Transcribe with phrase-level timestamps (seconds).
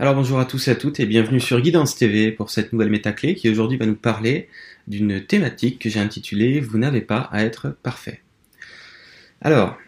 [0.00, 2.90] Alors bonjour à tous et à toutes et bienvenue sur Guidance TV pour cette nouvelle
[2.90, 4.48] métaclé qui aujourd'hui va nous parler
[4.88, 8.20] d'une thématique que j'ai intitulée Vous n'avez pas à être parfait.
[9.40, 9.78] Alors,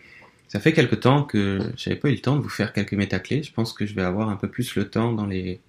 [0.46, 3.42] ça fait quelque temps que j'avais pas eu le temps de vous faire quelques métaclés.
[3.42, 5.60] Je pense que je vais avoir un peu plus le temps dans les,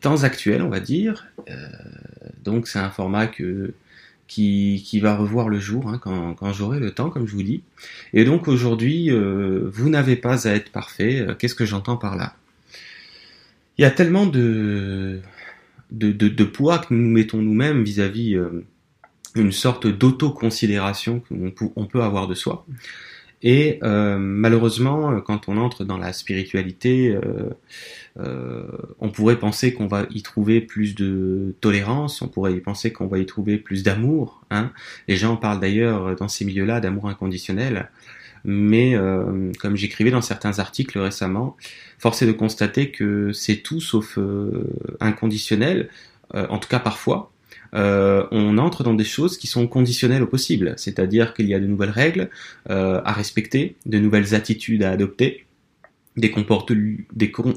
[0.00, 1.26] temps actuels, on va dire.
[1.50, 1.68] Euh,
[2.42, 7.10] donc c'est un format qui, va revoir le jour hein, quand, quand j'aurai le temps,
[7.10, 7.62] comme je vous dis.
[8.14, 11.20] Et donc aujourd'hui, euh, vous n'avez pas à être parfait.
[11.20, 12.34] Euh, qu'est-ce que j'entends par là?
[13.78, 15.20] Il y a tellement de,
[15.90, 18.66] de, poids que nous nous mettons nous-mêmes vis-à-vis euh,
[19.36, 22.66] une sorte d'autoconsidération qu'on peut avoir de soi.
[23.40, 27.16] Et euh, malheureusement, quand on entre dans la spiritualité,
[28.18, 28.64] euh,
[28.98, 33.06] on pourrait penser qu'on va y trouver plus de tolérance, on pourrait y penser qu'on
[33.06, 34.42] va y trouver plus d'amour.
[34.50, 34.72] Hein.
[35.06, 37.90] Les gens parlent d'ailleurs dans ces milieux-là d'amour inconditionnel
[38.50, 41.54] mais euh, comme j'écrivais dans certains articles récemment,
[41.98, 44.64] force est de constater que c'est tout sauf euh,
[45.00, 45.90] inconditionnel,
[46.34, 47.30] euh, en tout cas parfois.
[47.74, 51.66] on entre dans des choses qui sont conditionnelles au possible, c'est-à-dire qu'il y a de
[51.66, 52.30] nouvelles règles
[52.70, 55.44] à respecter, de nouvelles attitudes à adopter,
[56.16, 56.32] des,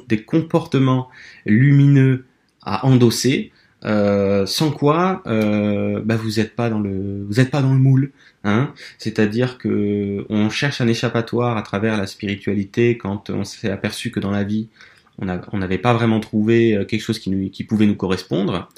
[0.09, 1.07] des comportements
[1.45, 2.25] lumineux
[2.61, 3.53] à endosser,
[3.85, 7.79] euh, sans quoi euh, bah vous n'êtes pas dans le vous êtes pas dans le
[7.79, 8.11] moule
[8.43, 8.73] hein.
[8.99, 14.19] C'est-à-dire que on cherche un échappatoire à travers la spiritualité quand on s'est aperçu que
[14.19, 14.69] dans la vie
[15.19, 18.69] on n'avait pas vraiment trouvé euh, quelque chose qui, pouvait nous correspondre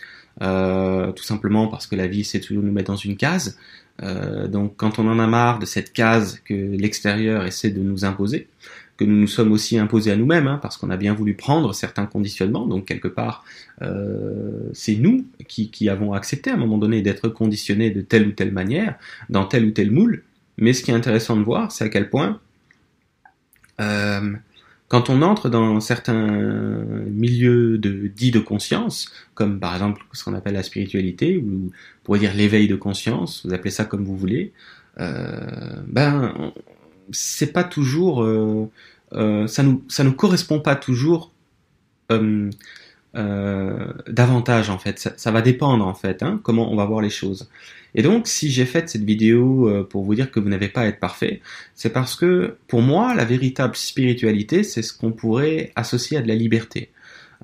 [0.41, 3.57] euh, tout simplement parce que la vie c'est toujours nous mettre dans une case.
[4.01, 8.05] Euh, donc quand on en a marre de cette case que l'extérieur essaie de nous
[8.05, 8.47] imposer
[8.97, 11.73] que nous nous sommes aussi imposés à nous-mêmes, hein, parce qu'on a bien voulu prendre
[11.73, 12.67] certains conditionnements.
[12.67, 13.43] Donc quelque part,
[13.81, 18.27] euh, c'est nous qui, qui, avons accepté à un moment donné d'être conditionnés de telle
[18.27, 18.95] ou telle manière,
[19.29, 20.23] dans tel ou tel moule.
[20.57, 22.39] Mais ce qui est intéressant de voir, c'est à quel point,
[23.81, 24.33] euh,
[24.87, 26.27] quand on entre dans certains
[27.09, 32.03] milieux de, dits de conscience, comme par exemple ce qu'on appelle la spiritualité, ou on
[32.03, 34.53] pourrait dire l'éveil de conscience, vous appelez ça comme vous voulez,
[34.99, 36.53] euh, ben
[37.11, 38.69] c'est pas toujours, euh,
[39.13, 41.31] euh, ça nous ça nous correspond pas toujours
[42.11, 42.49] euh,
[44.07, 44.99] davantage en fait.
[45.17, 47.49] Ça, va dépendre en fait, hein, comment on va voir les choses.
[47.95, 50.85] Et donc, si j'ai fait cette vidéo pour vous dire que vous n'avez pas à
[50.87, 51.41] être parfait,
[51.75, 56.27] c'est parce que pour moi, la véritable spiritualité, c'est ce qu'on pourrait associer à de
[56.27, 56.89] la liberté.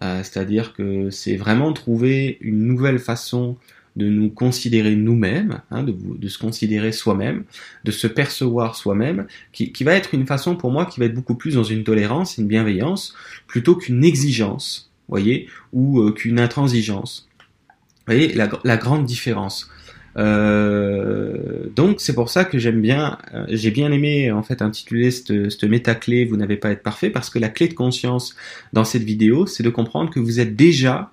[0.01, 3.57] C'est-à-dire que c'est vraiment trouver une nouvelle façon
[3.95, 7.43] de nous considérer nous-mêmes, hein, de, se considérer soi-même,
[7.83, 11.13] de se percevoir soi-même, qui, qui, va être une façon pour moi qui va être
[11.13, 13.15] beaucoup plus dans une tolérance, une bienveillance,
[13.47, 17.27] plutôt qu'une exigence, voyez, ou euh, qu'une intransigeance.
[17.69, 19.69] Vous voyez la, la grande différence.
[20.17, 25.11] Euh, donc c'est pour ça que j'aime bien, euh, j'ai bien aimé en fait intituler
[25.11, 28.35] cette, cette méta-clé Vous n'avez pas à être parfait parce que la clé de conscience
[28.73, 31.11] dans cette vidéo, c'est de comprendre que vous êtes déjà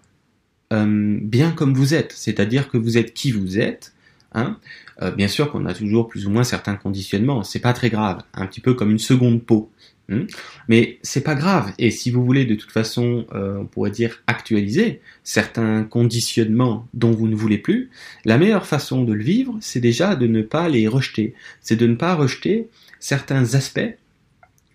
[0.72, 3.92] euh, bien comme vous êtes, c'est-à-dire que vous êtes qui vous êtes.
[4.32, 4.58] Hein.
[5.02, 8.22] Euh, bien sûr qu'on a toujours plus ou moins certains conditionnements, c'est pas très grave,
[8.34, 9.70] un petit peu comme une seconde peau.
[10.10, 10.26] Hein.
[10.68, 11.72] Mais c'est pas grave.
[11.78, 17.12] Et si vous voulez de toute façon, euh, on pourrait dire actualiser certains conditionnements dont
[17.12, 17.90] vous ne voulez plus,
[18.24, 21.34] la meilleure façon de le vivre, c'est déjà de ne pas les rejeter.
[21.60, 22.68] C'est de ne pas rejeter
[23.00, 23.96] certains aspects,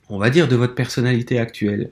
[0.10, 1.92] on va dire, de votre personnalité actuelle.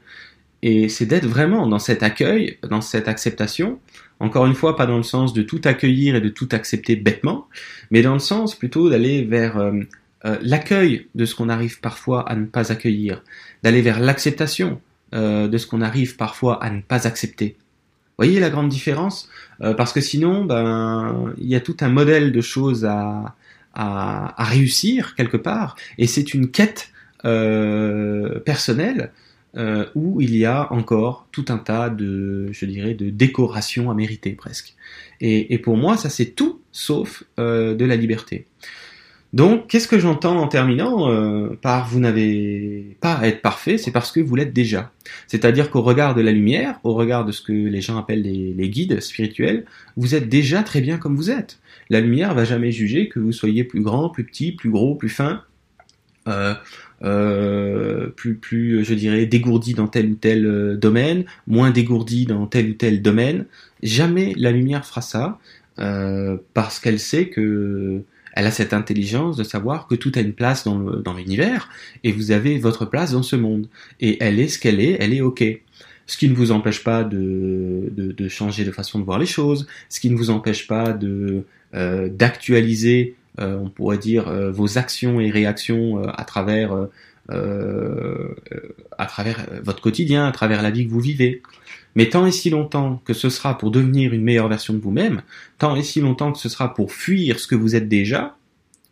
[0.61, 3.79] Et c'est d'être vraiment dans cet accueil, dans cette acceptation,
[4.19, 7.47] encore une fois, pas dans le sens de tout accueillir et de tout accepter bêtement,
[7.89, 9.71] mais dans le sens plutôt d'aller vers euh,
[10.25, 13.23] euh, l'accueil de ce qu'on arrive parfois à ne pas accueillir,
[13.63, 14.81] d'aller vers l'acceptation
[15.15, 17.55] euh, de ce qu'on arrive parfois à ne pas accepter.
[18.17, 19.29] Voyez la grande différence?
[19.77, 23.35] Parce que sinon, ben, il y a tout un modèle de choses à,
[24.37, 26.91] réussir quelque part, et c'est une quête
[27.23, 29.11] personnelle
[29.57, 33.93] euh, où il y a encore tout un tas de, je dirais, de décorations à
[33.93, 34.75] mériter presque.
[35.21, 38.45] Et, et pour moi, ça c'est tout sauf euh, de la liberté.
[39.31, 43.91] Donc, qu'est-ce que j'entends en terminant euh, par vous n'avez pas à être parfait, c'est
[43.91, 44.91] parce que vous l'êtes déjà.
[45.27, 48.53] C'est-à-dire qu'au regard de la lumière, au regard de ce que les gens appellent les,
[48.53, 49.65] les, guides spirituels,
[49.97, 51.59] vous êtes déjà très bien comme vous êtes.
[51.91, 55.09] La lumière va jamais juger que vous soyez plus grand, plus petit, plus gros, plus
[55.09, 55.43] fin.
[56.29, 56.53] Euh,
[57.01, 62.45] euh, plus, plus, je dirais, dégourdi dans tel ou tel euh, domaine, moins dégourdi dans
[62.45, 63.45] tel ou tel domaine.
[63.81, 65.39] Jamais la lumière fera ça,
[66.53, 68.01] parce qu'elle sait que
[68.33, 71.69] elle a cette intelligence de savoir que tout a une place dans, l'univers,
[72.03, 73.67] et vous avez votre place dans ce monde.
[74.01, 75.43] Et elle est ce qu'elle est, elle est OK.
[76.05, 77.89] Ce qui ne vous empêche pas de,
[78.27, 81.43] changer de façon de voir les choses, ce qui ne vous empêche pas de
[81.73, 86.87] d'actualiser on pourrait dire, euh, vos actions et réactions euh, à travers
[87.31, 88.35] euh,
[88.97, 91.43] à travers votre quotidien, à travers la vie que vous vivez.
[91.95, 95.21] Mais tant et si longtemps que ce sera pour devenir une meilleure version de vous-même,
[95.59, 98.35] tant et si longtemps que ce sera pour fuir ce que vous êtes déjà,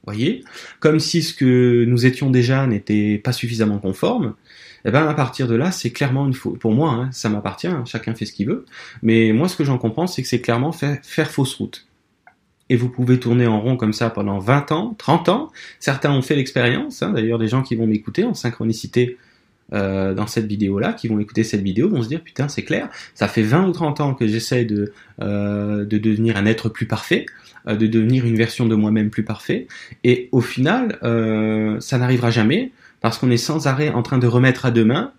[0.06, 0.44] voyez,
[0.80, 4.36] comme si ce que nous étions déjà n'était pas suffisamment conforme,
[4.86, 6.60] eh ben à partir de là, c'est clairement une faute.
[6.60, 8.66] Pour moi, hein, ça m'appartient, hein, chacun fait ce qu'il veut.
[9.02, 11.87] Mais moi, ce que j'en comprends, c'est que c'est clairement faire fausse route
[12.70, 15.52] et vous pouvez tourner en rond comme ça pendant 20 ans, 30 ans.
[15.80, 19.18] Certains ont fait l'expérience, hein, d'ailleurs des gens qui vont m'écouter en synchronicité
[19.74, 22.88] euh, dans cette vidéo-là, qui vont écouter cette vidéo, vont se dire putain c'est clair,
[23.14, 26.86] ça fait 20 ou 30 ans que j'essaie de, euh, de devenir un être plus
[26.86, 27.26] parfait,
[27.68, 29.68] euh, de devenir une version de moi-même plus parfait,
[30.06, 30.98] et au final
[31.82, 32.72] ça n'arrivera jamais
[33.02, 35.12] parce qu'on est sans arrêt en train de remettre à demain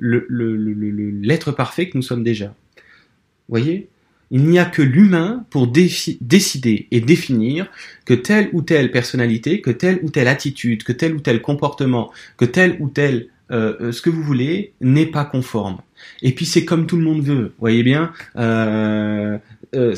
[0.00, 2.46] l'être parfait que nous sommes déjà.
[2.46, 3.90] Vous voyez?
[4.32, 7.70] Il n'y a que l'humain pour décider et définir
[8.06, 12.10] que telle ou telle personnalité, que telle ou telle attitude, que tel ou tel comportement,
[12.38, 15.78] que tel ou tel euh, euh, ce que vous voulez n'est pas conforme.
[16.22, 17.52] Et puis c'est comme tout le monde veut.
[17.60, 19.36] Voyez bien, euh,
[19.74, 19.94] euh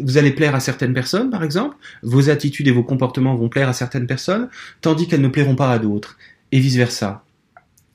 [0.00, 3.68] vous allez plaire à certaines personnes, par exemple, vos attitudes et vos comportements vont plaire
[3.68, 4.48] à certaines personnes,
[4.80, 6.16] tandis qu'elles ne plairont pas à d'autres,
[6.50, 7.25] et vice versa.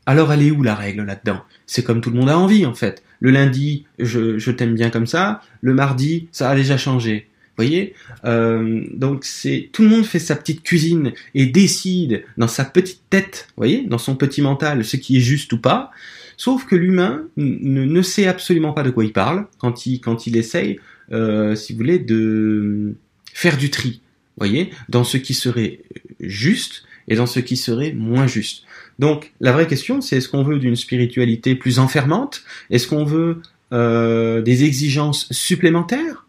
[0.05, 1.41] Alors elle est où la règle là-dedans?
[1.65, 3.03] C'est comme tout le monde a envie en fait.
[3.19, 5.41] Le lundi, je, t'aime bien comme ça.
[5.61, 7.27] Le mardi, ça a déjà changé.
[7.29, 7.93] Vous voyez?
[8.25, 13.01] Euh, Donc c'est tout le monde fait sa petite cuisine et décide dans sa petite
[13.09, 15.91] tête, voyez, dans son petit mental, ce qui est juste ou pas.
[16.37, 20.35] Sauf que l'humain ne, sait absolument pas de quoi il parle quand il quand il
[20.37, 20.79] essaye,
[21.11, 22.95] euh, si vous voulez, de
[23.33, 24.01] faire du tri.
[24.37, 25.81] Voyez, dans ce qui serait
[26.19, 28.63] juste et dans ce qui serait moins juste.
[28.99, 32.43] Donc la vraie question, c'est est-ce qu'on veut d'une spiritualité plus enfermante?
[32.69, 33.41] Est-ce qu'on veut
[33.73, 36.25] euh, des exigences supplémentaires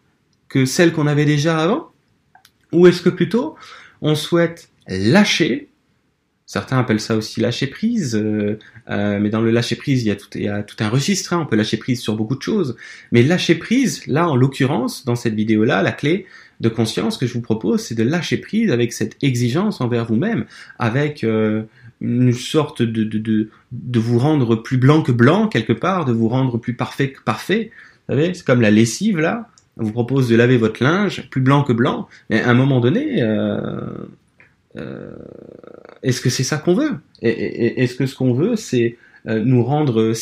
[0.49, 1.91] que celles qu'on avait déjà avant?
[2.73, 3.57] Ou est-ce que plutôt
[4.01, 5.69] on souhaite lâcher
[6.53, 8.59] Certains appellent ça aussi lâcher prise, euh,
[8.91, 11.33] euh, mais dans le lâcher prise, il y a tout, un registre.
[11.33, 12.77] Hein, on peut lâcher prise sur beaucoup de choses,
[13.11, 16.27] mais lâcher prise, là en l'occurrence, dans cette vidéo-là, la clé
[16.63, 20.47] de conscience que je vous propose, c'est de lâcher prise avec cette exigence envers vous-même,
[20.79, 21.65] avec euh,
[22.01, 26.29] une sorte de, de, de, vous rendre plus blanc que blanc quelque part, de vous
[26.29, 27.73] rendre plus parfait que parfait.
[28.09, 29.49] Vous savez, c'est comme la lessive là.
[29.77, 32.09] On vous propose de laver votre linge plus blanc que blanc.
[32.31, 33.81] Mais à un moment donné, euh,
[34.77, 35.17] euh,
[36.03, 36.93] est-ce que c'est ça qu'on veut?
[37.23, 40.13] Est-ce que ce qu'on veut, c'est nous rendre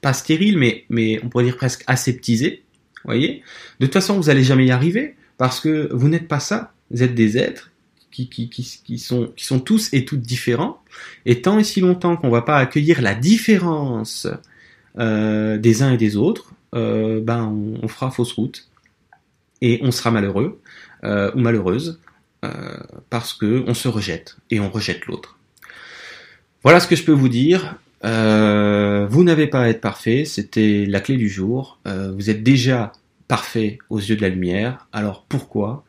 [0.00, 2.62] pas stériles, mais, mais on pourrait dire presque aseptisés
[3.04, 3.42] Voyez?
[3.80, 6.72] De toute façon, vous allez jamais y arriver parce que vous n'êtes pas ça.
[6.90, 7.70] Vous êtes des êtres
[8.14, 10.82] qui, sont, tous et toutes différents.
[11.26, 14.28] Et tant et si longtemps qu'on va pas accueillir la différence
[14.98, 17.44] euh, des uns et des autres, euh, ben
[17.82, 18.68] on, fera fausse route
[19.60, 20.60] et on sera malheureux
[21.04, 22.00] euh, ou malheureuse
[23.08, 25.38] parce que on se rejette et on rejette l'autre.
[26.62, 27.76] Voilà ce que je peux vous dire.
[28.02, 31.78] Vous n'avez pas à être parfait, c'était la clé du jour.
[31.86, 32.92] vous êtes déjà
[33.28, 34.86] parfait aux yeux de la lumière.
[34.92, 35.84] Alors pourquoi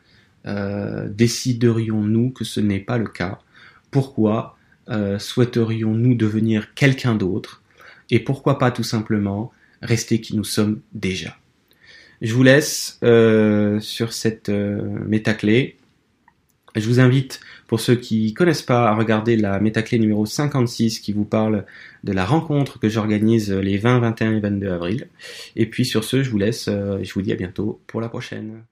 [0.46, 3.38] euh, déciderions-nous que ce n'est pas le cas?
[3.90, 4.56] Pourquoi
[4.88, 7.62] euh, souhaiterions-nous devenir quelqu'un d'autre?
[8.10, 9.52] Et pourquoi pas tout simplement
[9.82, 11.36] rester qui nous sommes déjà?
[12.22, 15.76] Je vous laisse euh, sur cette métaclé.
[16.76, 21.12] Je vous invite, pour ceux qui connaissent pas, à regarder la métaclé numéro 56 qui
[21.12, 21.64] vous parle
[22.04, 25.08] de la rencontre que j'organise les 20, 21 et 22 avril.
[25.56, 28.62] Et puis sur ce, je vous laisse, je vous dis à bientôt pour la prochaine.